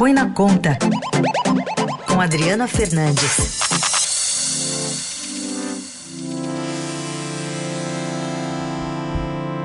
Põe 0.00 0.14
na 0.14 0.32
Conta, 0.32 0.78
com 2.08 2.22
Adriana 2.22 2.66
Fernandes. 2.66 3.60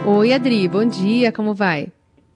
Oi, 0.05 0.33
Adri, 0.33 0.67
bom 0.67 0.83
dia, 0.83 1.31
como 1.31 1.53
vai? 1.53 1.87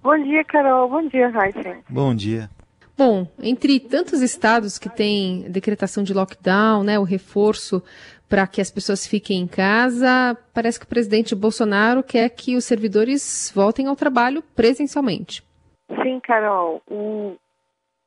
Bom 0.01 0.17
dia, 0.23 0.46
Carol. 0.46 0.88
Bom 0.88 1.09
dia, 1.09 1.27
Raíssa. 1.27 1.77
Bom 1.89 2.15
dia. 2.15 2.49
Bom, 2.97 3.27
entre 3.38 3.82
tantos 3.82 4.21
estados 4.21 4.79
que 4.79 4.88
têm 4.88 5.52
decretação 5.52 6.02
de 6.02 6.13
lockdown, 6.13 6.84
né, 6.86 6.97
o 6.97 7.04
reforço 7.04 7.84
para 8.29 8.47
que 8.47 8.61
as 8.61 8.71
pessoas 8.71 9.05
fiquem 9.05 9.41
em 9.41 9.47
casa, 9.47 10.38
parece 10.54 10.79
que 10.79 10.86
o 10.86 10.89
presidente 10.89 11.36
Bolsonaro 11.36 12.02
quer 12.02 12.29
que 12.29 12.55
os 12.55 12.63
servidores 12.63 13.52
voltem 13.54 13.88
ao 13.88 13.95
trabalho 13.97 14.41
presencialmente. 14.55 15.43
Sim, 16.02 16.21
Carol. 16.21 16.81
O, 16.89 17.36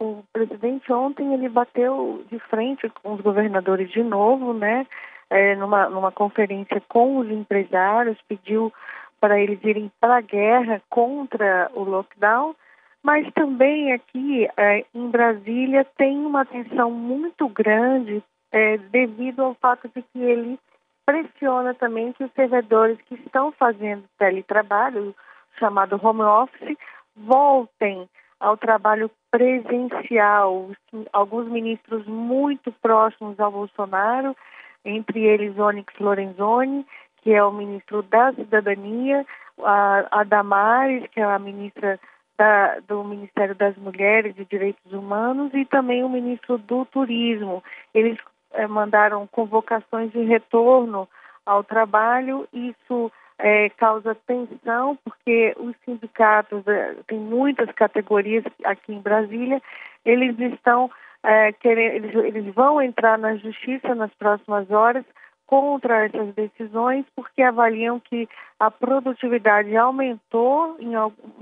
o 0.03 0.25
presidente 0.33 0.93
ontem 0.93 1.33
ele 1.33 1.49
bateu 1.49 2.25
de 2.31 2.39
frente 2.41 2.89
com 3.03 3.15
os 3.15 3.21
governadores 3.21 3.91
de 3.91 4.03
novo, 4.03 4.53
né? 4.53 4.87
É, 5.31 5.57
numa, 5.57 5.89
numa 5.89 6.13
conferência 6.13 6.83
com 6.89 7.19
os 7.19 7.31
empresários, 7.31 8.19
pediu 8.29 8.73
para 9.21 9.41
eles 9.41 9.59
irem 9.63 9.91
para 10.01 10.17
a 10.17 10.21
guerra 10.21 10.83
contra 10.91 11.71
o 11.75 11.85
lockdown, 11.85 12.55
mas 13.03 13.33
também 13.33 13.93
aqui 13.93 14.49
é, 14.57 14.85
em 14.95 15.09
Brasília 15.09 15.87
tem 15.97 16.19
uma 16.19 16.45
tensão 16.45 16.91
muito 16.91 17.49
grande 17.49 18.23
é, 18.51 18.77
devido 18.77 19.43
ao 19.43 19.55
fato 19.55 19.89
de 19.95 20.03
que 20.03 20.21
ele 20.21 20.59
pressiona 21.07 21.73
também 21.75 22.13
que 22.13 22.25
os 22.25 22.33
servidores 22.33 22.99
que 23.03 23.15
estão 23.15 23.53
fazendo 23.53 24.05
teletrabalho, 24.19 25.15
chamado 25.59 26.01
home 26.03 26.23
office, 26.23 26.77
voltem 27.17 28.09
ao 28.43 28.57
trabalho 28.57 29.09
presencial. 29.31 30.71
Alguns 31.13 31.49
ministros 31.49 32.05
muito 32.07 32.73
próximos 32.73 33.39
ao 33.39 33.53
Bolsonaro, 33.53 34.37
entre 34.85 35.21
eles 35.21 35.57
Onyx 35.57 35.95
Lorenzoni, 36.01 36.85
que 37.23 37.33
é 37.33 37.43
o 37.43 37.53
ministro 37.53 38.03
da 38.03 38.33
Cidadania, 38.33 39.25
a, 39.63 40.25
Damares, 40.25 41.09
que 41.13 41.21
é 41.21 41.25
a 41.25 41.39
ministra 41.39 42.01
da, 42.37 42.81
do 42.81 43.05
Ministério 43.05 43.55
das 43.55 43.77
Mulheres 43.77 44.35
e 44.37 44.45
Direitos 44.45 44.93
Humanos, 44.93 45.55
e 45.55 45.65
também 45.65 46.03
o 46.03 46.09
ministro 46.09 46.59
do 46.59 46.85
Turismo. 46.87 47.63
Eles 47.95 48.19
é, 48.55 48.67
mandaram 48.67 49.25
convocações 49.29 50.11
de 50.11 50.25
retorno 50.25 51.09
ao 51.47 51.63
trabalho. 51.63 52.49
Isso 52.53 53.13
é, 53.43 53.69
causa 53.71 54.15
tensão, 54.27 54.97
porque 55.05 55.53
os 55.59 55.75
sindicatos, 55.85 56.65
é, 56.69 56.95
tem 57.09 57.19
muitas 57.19 57.71
categorias 57.73 58.45
aqui 58.65 58.95
em 58.95 59.01
Brasília, 59.01 59.61
eles 60.05 60.39
estão 60.39 60.89
é, 61.25 61.53
querendo, 61.53 61.97
eles, 61.97 62.15
eles 62.15 62.55
vão 62.55 62.81
entrar 62.81 63.19
na 63.19 63.35
justiça 63.35 63.97
nas 63.97 64.15
próximas 64.15 64.71
horas 64.71 65.05
contra 65.45 66.07
essas 66.07 66.33
decisões, 66.35 67.05
porque 67.17 67.43
avaliam 67.43 67.99
que 67.99 68.29
a 68.61 68.71
produtividade 68.71 69.77
aumentou, 69.77 70.77
em, 70.79 70.95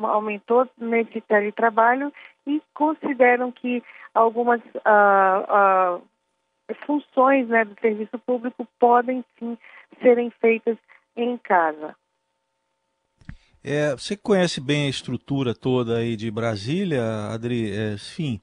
aumentou 0.02 0.66
nesse 0.78 1.20
teletrabalho 1.20 2.10
e 2.46 2.62
consideram 2.72 3.52
que 3.52 3.82
algumas 4.14 4.60
uh, 4.74 5.98
uh, 5.98 6.74
funções 6.86 7.46
né, 7.48 7.62
do 7.64 7.78
serviço 7.78 8.18
público 8.20 8.66
podem 8.78 9.22
sim 9.38 9.56
serem 10.02 10.30
feitas 10.40 10.78
em 11.16 11.36
casa. 11.38 11.94
É, 13.62 13.92
você 13.92 14.16
conhece 14.16 14.60
bem 14.60 14.86
a 14.86 14.90
estrutura 14.90 15.54
toda 15.54 15.98
aí 15.98 16.16
de 16.16 16.30
Brasília, 16.30 17.02
Adri? 17.30 17.70
É, 17.70 17.92
enfim, 17.94 18.40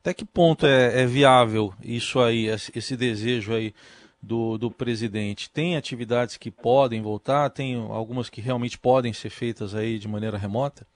até 0.00 0.14
que 0.14 0.24
ponto 0.24 0.66
é, 0.66 1.02
é, 1.02 1.06
viável 1.06 1.72
isso 1.82 2.18
aí, 2.20 2.46
esse 2.46 2.96
desejo 2.96 3.52
aí 3.54 3.74
do, 4.22 4.56
do 4.56 4.70
presidente? 4.70 5.50
Tem 5.50 5.76
atividades 5.76 6.38
que 6.38 6.50
podem 6.50 7.02
voltar? 7.02 7.50
Tem 7.50 7.74
algumas 7.74 8.30
que 8.30 8.40
realmente 8.40 8.78
podem 8.78 9.12
ser 9.12 9.30
feitas 9.30 9.74
aí 9.74 9.98
de 9.98 10.08
maneira 10.08 10.38
remota? 10.38 10.86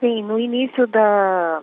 Sim, 0.00 0.22
no 0.24 0.38
início 0.38 0.86
da, 0.88 1.62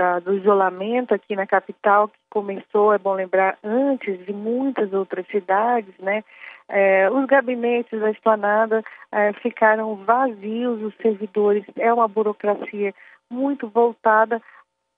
da, 0.00 0.18
do 0.18 0.32
isolamento 0.32 1.12
aqui 1.12 1.36
na 1.36 1.46
capital, 1.46 2.08
que 2.08 2.18
começou, 2.30 2.94
é 2.94 2.98
bom 2.98 3.12
lembrar, 3.12 3.58
antes 3.62 4.24
de 4.24 4.32
muitas 4.32 4.90
outras 4.94 5.26
cidades, 5.26 5.92
né? 5.98 6.24
É, 6.70 7.10
os 7.10 7.26
gabinetes 7.26 8.00
da 8.00 8.10
esplanada 8.10 8.82
é, 9.12 9.34
ficaram 9.34 9.96
vazios, 9.96 10.82
os 10.82 10.94
servidores, 11.02 11.64
é 11.76 11.92
uma 11.92 12.08
burocracia 12.08 12.94
muito 13.30 13.68
voltada 13.68 14.40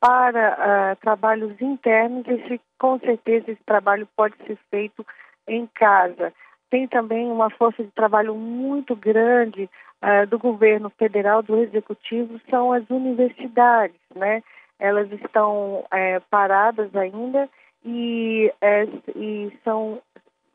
para 0.00 0.94
uh, 0.94 0.96
trabalhos 1.00 1.60
internos, 1.60 2.26
esse, 2.26 2.60
com 2.78 2.98
certeza 2.98 3.52
esse 3.52 3.62
trabalho 3.64 4.06
pode 4.16 4.36
ser 4.46 4.58
feito 4.70 5.06
em 5.46 5.66
casa. 5.74 6.32
Tem 6.70 6.88
também 6.88 7.30
uma 7.30 7.50
força 7.50 7.84
de 7.84 7.90
trabalho 7.92 8.34
muito 8.34 8.96
grande 8.96 9.70
uh, 10.02 10.26
do 10.26 10.38
governo 10.38 10.90
federal, 10.90 11.42
do 11.42 11.56
executivo, 11.58 12.40
são 12.50 12.72
as 12.72 12.88
universidades, 12.90 14.00
né? 14.14 14.42
Elas 14.82 15.10
estão 15.12 15.84
é, 15.92 16.18
paradas 16.28 16.94
ainda 16.96 17.48
e, 17.84 18.52
é, 18.60 18.82
e 19.14 19.56
são 19.62 20.02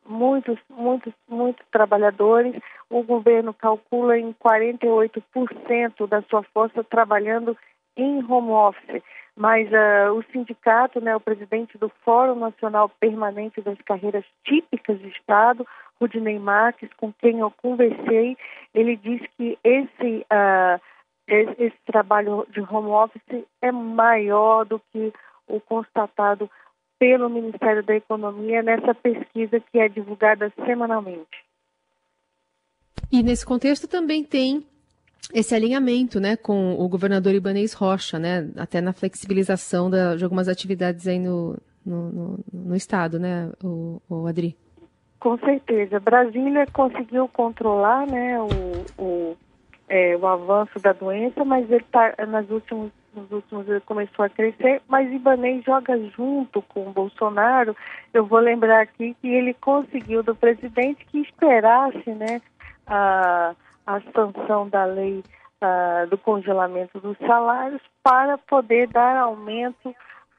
muitos, 0.05 0.59
muitos, 0.69 1.13
muitos 1.29 1.65
trabalhadores. 1.71 2.53
O 2.89 3.03
governo 3.03 3.53
calcula 3.53 4.19
em 4.19 4.33
48% 4.33 6.07
da 6.07 6.21
sua 6.23 6.43
força 6.53 6.83
trabalhando 6.83 7.57
em 7.95 8.17
home 8.29 8.49
office. 8.49 9.01
Mas 9.33 9.69
uh, 9.71 10.13
o 10.13 10.23
sindicato, 10.31 10.99
né, 10.99 11.15
o 11.15 11.21
presidente 11.21 11.77
do 11.77 11.89
Fórum 12.03 12.35
Nacional 12.35 12.89
Permanente 12.99 13.61
das 13.61 13.79
Carreiras 13.83 14.25
Típicas 14.43 14.99
de 14.99 15.07
Estado, 15.07 15.65
Rudinei 16.01 16.37
Marques, 16.37 16.89
com 16.97 17.13
quem 17.13 17.39
eu 17.39 17.51
conversei, 17.61 18.35
ele 18.73 18.97
diz 18.97 19.21
que 19.37 19.57
esse 19.63 20.25
uh, 20.33 20.81
esse 21.27 21.77
trabalho 21.85 22.47
de 22.51 22.61
home 22.61 22.89
office 22.89 23.45
é 23.61 23.71
maior 23.71 24.65
do 24.65 24.79
que 24.91 25.13
o 25.47 25.59
constatado 25.59 26.49
pelo 26.97 27.29
Ministério 27.29 27.83
da 27.83 27.95
Economia 27.95 28.63
nessa 28.63 28.93
pesquisa 28.95 29.59
que 29.59 29.79
é 29.79 29.87
divulgada 29.87 30.51
semanalmente. 30.65 31.45
E 33.11 33.21
nesse 33.23 33.45
contexto 33.45 33.87
também 33.87 34.23
tem 34.23 34.65
esse 35.33 35.53
alinhamento 35.53 36.19
né, 36.19 36.35
com 36.35 36.73
o 36.73 36.87
governador 36.87 37.33
Ibanez 37.33 37.73
Rocha, 37.73 38.17
né, 38.17 38.49
até 38.57 38.81
na 38.81 38.93
flexibilização 38.93 39.89
da, 39.89 40.15
de 40.15 40.23
algumas 40.23 40.47
atividades 40.47 41.07
aí 41.07 41.19
no, 41.19 41.57
no, 41.85 42.11
no, 42.11 42.39
no 42.51 42.75
estado, 42.75 43.19
né, 43.19 43.51
o, 43.63 44.01
o, 44.09 44.27
Adri? 44.27 44.55
Com 45.19 45.37
certeza. 45.39 45.99
Brasília 45.99 46.65
conseguiu 46.71 47.27
controlar 47.27 48.05
né, 48.07 48.39
o, 48.39 49.01
o 49.01 49.37
é, 49.87 50.15
o 50.17 50.27
avanço 50.27 50.79
da 50.79 50.93
doença, 50.93 51.43
mas 51.45 51.69
ele 51.71 51.85
tá 51.91 52.13
nas 52.27 52.49
últimos 52.49 52.91
nos 53.17 53.31
últimos 53.31 53.65
começou 53.83 54.23
a 54.25 54.29
crescer, 54.29 54.81
mas 54.87 55.11
Ibanez 55.11 55.63
joga 55.63 55.97
junto 56.15 56.61
com 56.61 56.87
o 56.87 56.93
Bolsonaro. 56.93 57.75
Eu 58.13 58.25
vou 58.25 58.39
lembrar 58.39 58.81
aqui 58.81 59.15
que 59.19 59.27
ele 59.27 59.55
conseguiu 59.55 60.21
do 60.21 60.35
presidente 60.35 61.03
que 61.07 61.21
esperasse, 61.21 62.11
né, 62.11 62.39
a, 62.85 63.55
a 63.87 64.01
sanção 64.13 64.69
da 64.69 64.85
lei 64.85 65.23
a, 65.59 66.05
do 66.05 66.17
congelamento 66.17 66.99
dos 66.99 67.17
salários 67.17 67.81
para 68.03 68.37
poder 68.37 68.87
dar 68.87 69.17
aumento 69.17 69.95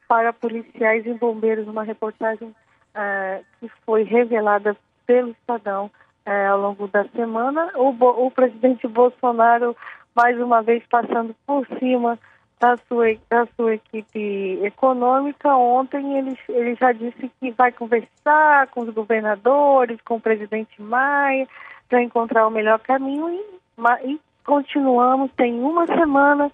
para 0.07 0.33
policiais 0.33 1.05
e 1.05 1.13
bombeiros. 1.15 1.67
Uma 1.67 1.83
reportagem 1.83 2.55
a, 2.95 3.41
que 3.59 3.69
foi 3.85 4.05
revelada 4.05 4.77
pelo 5.07 5.31
Estadão 5.31 5.91
é, 6.29 6.47
ao 6.47 6.61
longo 6.61 6.87
da 6.89 7.05
semana. 7.09 7.73
O, 7.75 7.89
o 8.27 8.31
presidente 8.31 8.87
Bolsonaro, 8.87 9.75
mais 10.15 10.39
uma 10.39 10.63
vez, 10.63 10.83
passando 10.91 11.35
por 11.47 11.67
cima 11.79 12.19
da 12.61 12.77
sua, 12.77 13.17
da 13.31 13.47
sua 13.57 13.75
equipe 13.75 14.61
econômica. 14.63 15.57
Ontem 15.57 16.19
ele, 16.19 16.39
ele 16.51 16.75
já 16.75 16.93
disse 16.93 17.31
que 17.41 17.51
vai 17.53 17.73
conversar 17.73 18.67
com 18.69 18.83
os 18.83 18.91
governadores, 18.91 19.99
com 20.03 20.17
o 20.17 20.21
presidente 20.21 20.81
Maia, 20.83 21.49
para 21.89 22.03
encontrar 22.03 22.47
o 22.47 22.51
melhor 22.51 22.79
caminho 22.81 23.31
e, 23.31 24.13
e 24.13 24.21
continuamos, 24.45 25.31
tem 25.37 25.55
uma 25.63 25.87
semana 25.87 26.51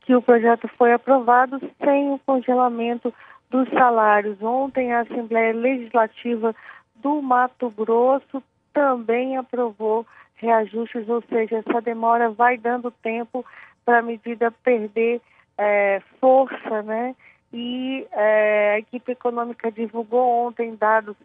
que 0.00 0.14
o 0.14 0.20
projeto 0.20 0.68
foi 0.76 0.92
aprovado 0.92 1.58
sem 1.82 2.12
o 2.12 2.20
congelamento 2.26 3.12
dos 3.50 3.66
salários. 3.70 4.36
Ontem 4.42 4.92
a 4.92 5.00
Assembleia 5.00 5.54
Legislativa 5.54 6.54
do 6.96 7.22
Mato 7.22 7.70
Grosso 7.70 8.42
também 8.74 9.38
aprovou 9.38 10.06
reajustes, 10.34 11.08
ou 11.08 11.22
seja, 11.22 11.62
essa 11.66 11.80
demora 11.80 12.28
vai 12.30 12.58
dando 12.58 12.90
tempo 12.90 13.44
para 13.84 14.00
a 14.00 14.02
medida 14.02 14.50
perder 14.50 15.22
é, 15.56 16.02
força, 16.20 16.82
né? 16.82 17.14
E 17.52 18.06
é, 18.12 18.72
a 18.74 18.78
equipe 18.80 19.12
econômica 19.12 19.70
divulgou 19.70 20.46
ontem 20.46 20.74
dados 20.74 21.16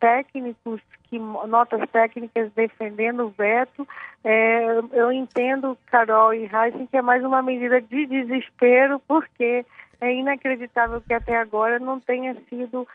técnicos, 0.00 0.80
que, 1.04 1.18
notas 1.18 1.88
técnicas 1.90 2.50
defendendo 2.52 3.26
o 3.26 3.30
veto. 3.30 3.86
É, 4.24 4.80
eu 4.92 5.12
entendo, 5.12 5.78
Carol 5.86 6.34
e 6.34 6.50
Heisen, 6.52 6.86
que 6.86 6.96
é 6.96 7.02
mais 7.02 7.24
uma 7.24 7.40
medida 7.40 7.80
de 7.80 8.06
desespero, 8.06 9.00
porque 9.06 9.64
é 10.00 10.12
inacreditável 10.12 11.00
que 11.00 11.14
até 11.14 11.36
agora 11.36 11.78
não 11.78 12.00
tenha 12.00 12.34
sido 12.48 12.86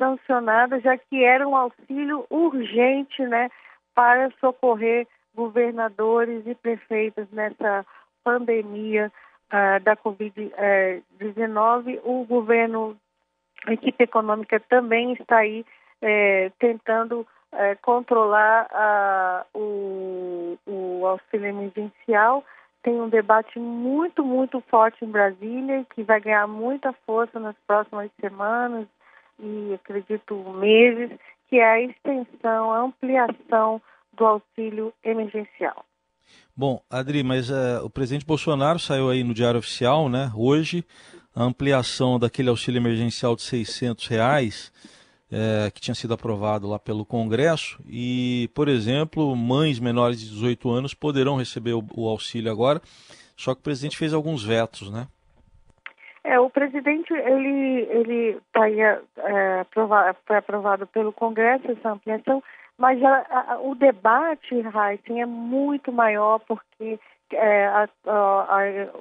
sancionada, 0.00 0.80
já 0.80 0.96
que 0.96 1.22
era 1.22 1.46
um 1.46 1.54
auxílio 1.54 2.24
urgente, 2.30 3.22
né, 3.26 3.50
para 3.94 4.30
socorrer 4.40 5.06
governadores 5.34 6.46
e 6.46 6.54
prefeitos 6.54 7.26
nessa 7.30 7.84
pandemia 8.24 9.12
uh, 9.52 9.78
da 9.84 9.94
Covid-19. 9.96 12.00
o 12.02 12.24
governo, 12.24 12.96
a 13.66 13.74
equipe 13.74 14.02
econômica 14.02 14.58
também 14.58 15.12
está 15.12 15.36
aí 15.36 15.66
eh, 16.00 16.50
tentando 16.58 17.26
eh, 17.52 17.74
controlar 17.82 18.66
uh, 18.72 19.58
o, 19.58 20.58
o 20.66 21.06
auxílio 21.06 21.46
emergencial 21.46 22.42
tem 22.82 22.98
um 22.98 23.10
debate 23.10 23.58
muito, 23.58 24.24
muito 24.24 24.62
forte 24.62 25.04
em 25.04 25.10
Brasília, 25.10 25.84
que 25.94 26.02
vai 26.02 26.18
ganhar 26.20 26.46
muita 26.46 26.94
força 27.04 27.38
nas 27.38 27.54
próximas 27.66 28.10
semanas 28.18 28.88
e 29.42 29.74
acredito 29.74 30.34
meses, 30.54 31.10
que 31.48 31.56
é 31.56 31.64
a 31.64 31.80
extensão, 31.80 32.72
a 32.72 32.80
ampliação 32.80 33.80
do 34.16 34.24
auxílio 34.24 34.92
emergencial. 35.04 35.84
Bom, 36.56 36.82
Adri, 36.90 37.22
mas 37.22 37.50
uh, 37.50 37.84
o 37.84 37.90
presidente 37.90 38.26
Bolsonaro 38.26 38.78
saiu 38.78 39.08
aí 39.08 39.24
no 39.24 39.34
Diário 39.34 39.58
Oficial, 39.58 40.08
né? 40.08 40.30
Hoje, 40.34 40.84
a 41.34 41.42
ampliação 41.42 42.18
daquele 42.18 42.48
auxílio 42.48 42.78
emergencial 42.78 43.34
de 43.34 43.42
600 43.42 44.06
reais, 44.06 44.72
é, 45.30 45.70
que 45.70 45.80
tinha 45.80 45.94
sido 45.94 46.12
aprovado 46.12 46.68
lá 46.68 46.78
pelo 46.78 47.06
Congresso. 47.06 47.78
E, 47.88 48.50
por 48.54 48.68
exemplo, 48.68 49.34
mães 49.36 49.78
menores 49.78 50.20
de 50.20 50.28
18 50.28 50.70
anos 50.70 50.92
poderão 50.92 51.36
receber 51.36 51.72
o, 51.72 51.84
o 51.94 52.08
auxílio 52.08 52.50
agora. 52.50 52.82
Só 53.36 53.54
que 53.54 53.60
o 53.60 53.64
presidente 53.64 53.96
fez 53.96 54.12
alguns 54.12 54.42
vetos, 54.42 54.90
né? 54.90 55.06
É, 56.22 56.38
o 56.38 56.50
presidente, 56.50 57.12
ele, 57.12 57.88
ele 57.90 58.40
tá 58.52 58.64
aí, 58.64 58.80
é, 58.80 59.66
foi 60.26 60.36
aprovado 60.36 60.86
pelo 60.86 61.12
Congresso 61.12 61.70
essa 61.70 61.90
ampliação, 61.90 62.42
mas 62.76 63.02
a, 63.02 63.54
a, 63.54 63.60
o 63.60 63.74
debate, 63.74 64.54
Heisen, 64.54 65.22
é 65.22 65.26
muito 65.26 65.90
maior 65.90 66.38
porque 66.40 66.98
é, 67.32 67.66
a, 67.66 67.88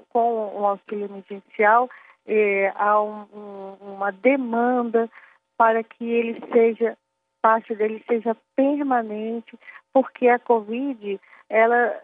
com 0.10 0.60
o 0.60 0.66
auxílio 0.66 1.06
emergencial 1.06 1.90
é, 2.26 2.72
há 2.76 3.02
um, 3.02 3.26
um, 3.34 3.94
uma 3.96 4.12
demanda 4.12 5.10
para 5.58 5.84
que 5.84 6.10
ele 6.10 6.42
seja, 6.54 6.98
parte 7.42 7.76
dele 7.76 8.04
seja 8.08 8.36
permanente, 8.56 9.58
porque 9.92 10.28
a 10.28 10.40
Covid, 10.40 11.20
ela 11.50 12.02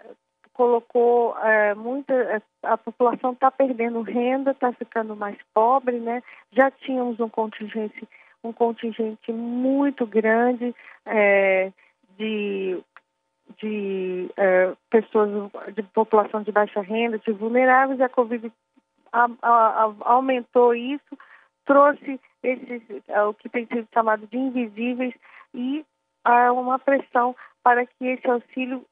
colocou 0.56 1.38
é, 1.40 1.76
muita 1.76 2.42
a 2.64 2.78
população 2.78 3.34
está 3.34 3.52
perdendo 3.52 4.02
renda, 4.02 4.52
está 4.52 4.72
ficando 4.74 5.16
mais 5.16 5.38
pobre, 5.54 6.00
né? 6.00 6.24
Já 6.52 6.72
tínhamos 6.72 7.20
um 7.20 7.30
contingente 7.30 8.08
um 8.44 8.54
contingente 8.54 9.32
muito 9.32 10.06
grande 10.08 10.74
é, 11.06 11.72
de 12.18 12.82
de 13.62 14.32
é, 14.38 14.74
pessoas 14.90 15.30
de 15.76 15.84
população 15.84 16.42
de 16.42 16.52
baixa 16.52 16.82
renda, 16.82 17.20
de 17.20 17.32
vulneráveis, 17.32 18.00
a 18.00 18.10
Covid 18.10 18.52
a, 19.12 19.28
a, 19.42 19.84
a, 19.84 19.94
aumentou 20.02 20.74
isso, 20.74 21.18
trouxe 21.66 22.20
esses 22.42 22.82
o 23.28 23.34
que 23.34 23.50
tem 23.50 23.66
sido 23.68 23.88
chamado 23.94 24.26
de 24.28 24.38
invisíveis 24.38 25.14
e 25.54 25.86
uma 26.54 26.80
pressão 26.80 27.36
para 27.64 27.86
que 27.86 28.06
esse 28.06 28.28
auxílio 28.28 28.86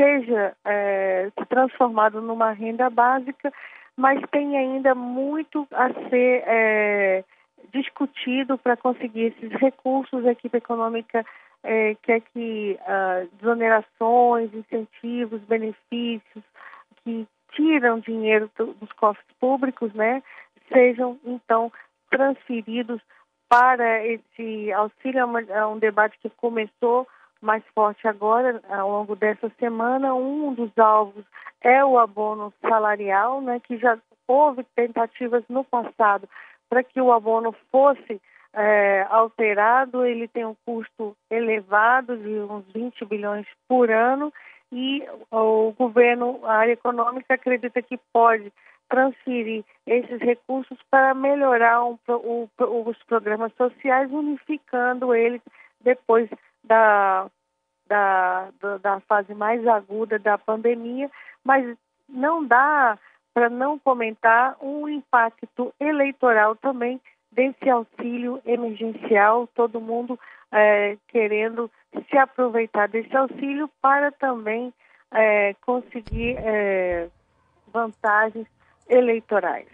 seja 0.00 0.56
é, 0.64 1.30
transformado 1.48 2.22
numa 2.22 2.52
renda 2.52 2.88
básica, 2.88 3.52
mas 3.96 4.18
tem 4.30 4.56
ainda 4.56 4.94
muito 4.94 5.68
a 5.72 5.92
ser 6.08 6.42
é, 6.46 7.24
discutido 7.70 8.56
para 8.56 8.78
conseguir 8.78 9.26
esses 9.26 9.52
recursos. 9.60 10.24
A 10.24 10.32
equipe 10.32 10.56
econômica 10.56 11.24
é, 11.62 11.94
quer 12.02 12.22
que 12.32 12.78
uh, 12.80 13.28
desonerações, 13.36 14.54
incentivos, 14.54 15.42
benefícios 15.42 16.44
que 17.04 17.26
tiram 17.52 18.00
dinheiro 18.00 18.50
dos 18.56 18.92
cofres 18.92 19.26
públicos, 19.38 19.92
né, 19.92 20.22
sejam 20.72 21.18
então 21.24 21.70
transferidos 22.10 23.00
para 23.48 24.06
esse 24.06 24.72
auxílio. 24.72 25.20
É 25.50 25.66
um 25.66 25.78
debate 25.78 26.16
que 26.22 26.30
começou 26.30 27.06
mais 27.40 27.64
forte 27.74 28.06
agora, 28.06 28.60
ao 28.68 28.90
longo 28.90 29.16
dessa 29.16 29.50
semana. 29.58 30.14
Um 30.14 30.52
dos 30.54 30.76
alvos 30.78 31.24
é 31.60 31.84
o 31.84 31.98
abono 31.98 32.52
salarial, 32.60 33.40
né, 33.40 33.60
que 33.60 33.78
já 33.78 33.98
houve 34.26 34.64
tentativas 34.76 35.44
no 35.48 35.64
passado 35.64 36.28
para 36.68 36.84
que 36.84 37.00
o 37.00 37.12
abono 37.12 37.54
fosse 37.70 38.20
é, 38.52 39.06
alterado. 39.10 40.04
Ele 40.04 40.28
tem 40.28 40.44
um 40.44 40.56
custo 40.64 41.16
elevado 41.30 42.16
de 42.16 42.40
uns 42.40 42.64
20 42.72 43.04
bilhões 43.04 43.46
por 43.68 43.90
ano 43.90 44.32
e 44.72 45.04
o 45.30 45.72
governo, 45.72 46.40
a 46.44 46.54
área 46.54 46.72
econômica, 46.72 47.34
acredita 47.34 47.82
que 47.82 47.98
pode 48.12 48.52
transferir 48.88 49.64
esses 49.86 50.20
recursos 50.20 50.78
para 50.90 51.14
melhorar 51.14 51.84
um, 51.84 51.98
o, 52.08 52.48
os 52.86 52.98
programas 53.04 53.52
sociais, 53.54 54.10
unificando 54.10 55.14
eles 55.14 55.40
depois 55.80 56.28
da, 56.64 57.26
da, 57.86 58.48
da 58.82 59.00
fase 59.00 59.34
mais 59.34 59.66
aguda 59.66 60.18
da 60.18 60.38
pandemia, 60.38 61.10
mas 61.44 61.76
não 62.08 62.44
dá 62.44 62.98
para 63.32 63.48
não 63.48 63.78
comentar 63.78 64.56
um 64.60 64.88
impacto 64.88 65.72
eleitoral 65.78 66.56
também 66.56 67.00
desse 67.30 67.70
auxílio 67.70 68.40
emergencial, 68.44 69.46
todo 69.54 69.80
mundo 69.80 70.18
é, 70.50 70.96
querendo 71.08 71.70
se 72.08 72.18
aproveitar 72.18 72.88
desse 72.88 73.16
auxílio 73.16 73.70
para 73.80 74.10
também 74.10 74.72
é, 75.12 75.54
conseguir 75.64 76.36
é, 76.38 77.08
vantagens 77.72 78.46
eleitorais. 78.88 79.68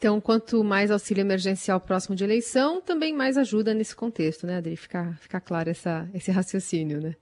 Então, 0.00 0.18
quanto 0.18 0.64
mais 0.64 0.90
auxílio 0.90 1.20
emergencial 1.20 1.78
próximo 1.78 2.16
de 2.16 2.24
eleição, 2.24 2.80
também 2.80 3.14
mais 3.14 3.36
ajuda 3.36 3.74
nesse 3.74 3.94
contexto, 3.94 4.46
né, 4.46 4.56
Adri? 4.56 4.74
Ficar, 4.74 5.18
ficar 5.18 5.42
claro 5.42 5.68
essa, 5.68 6.08
esse 6.14 6.30
raciocínio, 6.30 7.02
né? 7.02 7.14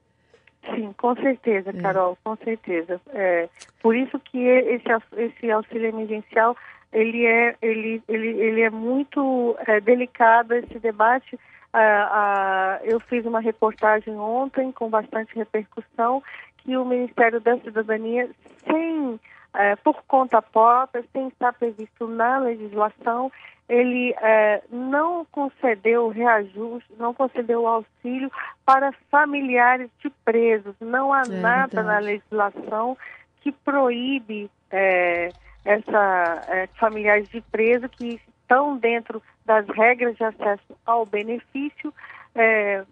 Sim, 0.65 0.93
com 0.97 1.13
certeza, 1.17 1.71
é. 1.71 1.73
Carol, 1.73 2.13
é. 2.13 2.17
com 2.23 2.37
certeza. 2.37 3.01
É, 3.09 3.49
por 3.83 3.97
isso 3.97 4.17
que 4.21 4.39
esse, 4.39 4.87
esse 5.17 5.51
auxílio 5.51 5.89
emergencial, 5.89 6.57
ele 6.93 7.27
é, 7.27 7.57
ele, 7.61 8.01
ele, 8.09 8.29
ele 8.29 8.61
é 8.61 8.71
muito 8.71 9.57
é, 9.67 9.81
delicado, 9.81 10.55
esse 10.55 10.79
debate. 10.79 11.37
Ah, 11.73 11.81
ah, 12.13 12.81
eu 12.85 13.01
fiz 13.01 13.27
uma 13.27 13.41
reportagem 13.41 14.15
ontem 14.15 14.71
com 14.71 14.89
bastante 14.89 15.35
repercussão 15.35 16.23
que 16.59 16.77
o 16.77 16.85
Ministério 16.85 17.41
da 17.41 17.59
Cidadania, 17.59 18.31
sem 18.65 19.19
é, 19.55 19.77
por 19.77 20.03
conta 20.07 20.41
própria, 20.43 21.05
sem 21.13 21.29
estar 21.29 21.53
previsto 21.53 22.07
na 22.07 22.39
legislação, 22.39 23.31
ele 23.69 24.15
é, 24.21 24.63
não 24.71 25.25
concedeu 25.27 26.09
reajuste, 26.09 26.91
não 26.99 27.13
concedeu 27.13 27.67
auxílio 27.67 28.31
para 28.65 28.93
familiares 29.11 29.91
de 30.03 30.11
presos. 30.25 30.75
Não 30.81 31.13
há 31.13 31.23
é, 31.23 31.29
nada 31.29 31.83
verdade. 31.83 31.87
na 31.87 31.99
legislação 31.99 32.97
que 33.41 33.53
proíbe 33.53 34.51
é, 34.71 35.31
essa 35.65 36.43
é, 36.49 36.67
familiares 36.79 37.29
de 37.29 37.41
preso 37.43 37.89
que 37.89 38.21
estão 38.41 38.79
dentro 38.79 39.23
das 39.45 39.67
regras 39.69 40.17
de 40.17 40.25
acesso 40.25 40.77
ao 40.87 41.05
benefício 41.05 41.93
é, 42.35 42.85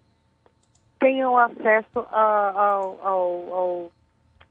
tenham 0.99 1.37
acesso 1.37 2.05
a, 2.11 2.53
ao, 2.55 2.99
ao, 3.03 3.53
ao 3.53 3.91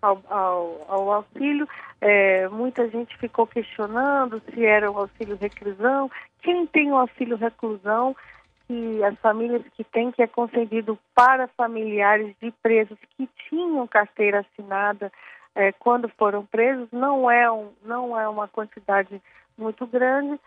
ao, 0.06 0.22
ao, 0.28 0.86
ao 0.88 1.12
auxílio. 1.12 1.68
É, 2.00 2.48
muita 2.48 2.88
gente 2.88 3.16
ficou 3.18 3.46
questionando 3.46 4.40
se 4.52 4.64
era 4.64 4.90
o 4.90 4.98
auxílio 4.98 5.36
reclusão. 5.36 6.10
Quem 6.42 6.66
tem 6.66 6.92
o 6.92 6.96
auxílio 6.96 7.36
reclusão, 7.36 8.14
que 8.66 9.02
as 9.02 9.18
famílias 9.18 9.62
que 9.74 9.82
têm, 9.82 10.12
que 10.12 10.22
é 10.22 10.26
concedido 10.26 10.98
para 11.14 11.48
familiares 11.48 12.34
de 12.40 12.50
presos 12.62 12.98
que 13.16 13.28
tinham 13.48 13.86
carteira 13.86 14.40
assinada 14.40 15.10
é, 15.54 15.72
quando 15.72 16.08
foram 16.10 16.44
presos, 16.44 16.88
não 16.92 17.30
é, 17.30 17.50
um, 17.50 17.70
não 17.82 18.18
é 18.18 18.28
uma 18.28 18.46
quantidade 18.46 19.20
muito 19.56 19.86
grande 19.86 20.38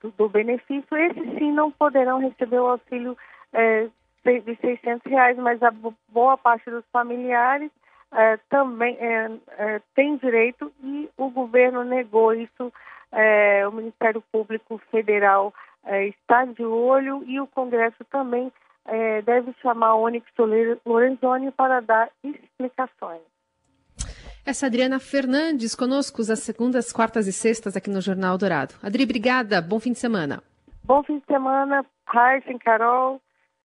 do, 0.00 0.10
do 0.12 0.28
benefício. 0.28 0.96
Esses 0.96 1.38
sim 1.38 1.52
não 1.52 1.70
poderão 1.70 2.18
receber 2.18 2.58
o 2.58 2.70
auxílio 2.70 3.16
é, 3.52 3.88
de 4.24 4.56
600 4.56 5.10
reais, 5.10 5.36
mas 5.36 5.62
a 5.62 5.70
boa 6.08 6.36
parte 6.36 6.70
dos 6.70 6.84
familiares 6.90 7.70
é, 8.12 8.38
também 8.48 8.96
é, 8.98 9.30
é, 9.58 9.80
tem 9.94 10.16
direito 10.16 10.72
e 10.82 11.08
o 11.16 11.30
governo 11.30 11.84
negou 11.84 12.34
isso. 12.34 12.72
É, 13.12 13.66
o 13.66 13.72
Ministério 13.72 14.22
Público 14.32 14.80
Federal 14.90 15.52
é, 15.84 16.06
está 16.08 16.44
de 16.44 16.64
olho 16.64 17.24
e 17.26 17.40
o 17.40 17.46
Congresso 17.46 18.04
também 18.10 18.52
é, 18.86 19.22
deve 19.22 19.52
chamar 19.62 19.88
a 19.88 19.96
Onyx 19.96 20.26
Lorenzoni 20.84 21.50
para 21.52 21.80
dar 21.80 22.10
explicações. 22.22 23.22
Essa 24.44 24.66
Adriana 24.66 24.98
Fernandes 24.98 25.74
conosco 25.74 26.22
às 26.22 26.40
segundas, 26.40 26.92
quartas 26.92 27.26
e 27.26 27.32
sextas 27.32 27.76
aqui 27.76 27.90
no 27.90 28.00
Jornal 28.00 28.38
Dourado. 28.38 28.74
Adri, 28.82 29.04
obrigada. 29.04 29.60
Bom 29.60 29.78
fim 29.78 29.92
de 29.92 29.98
semana. 29.98 30.42
Bom 30.82 31.02
fim 31.02 31.18
de 31.18 31.26
semana, 31.26 31.84
Raíssa, 32.06 32.52
Carol. 32.58 33.20